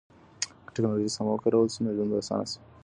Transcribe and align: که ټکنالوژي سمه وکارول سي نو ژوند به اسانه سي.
که 0.65 0.69
ټکنالوژي 0.75 1.09
سمه 1.15 1.31
وکارول 1.33 1.67
سي 1.73 1.79
نو 1.85 1.89
ژوند 1.97 2.11
به 2.11 2.17
اسانه 2.21 2.45
سي. 2.51 2.59